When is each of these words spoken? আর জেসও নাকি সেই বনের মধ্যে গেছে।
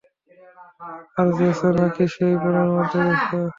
আর 1.17 1.27
জেসও 1.37 1.69
নাকি 1.77 2.03
সেই 2.13 2.33
বনের 2.41 2.69
মধ্যে 2.75 2.99
গেছে। 3.07 3.37